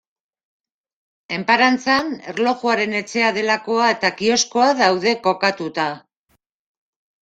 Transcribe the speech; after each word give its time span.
Enparantzan, 1.37 2.09
Erlojuaren 2.33 2.97
Etxea 3.03 3.31
delakoa 3.39 3.93
eta 3.99 4.15
kioskoa 4.25 4.75
daude 4.85 5.19
kokatuta. 5.31 5.91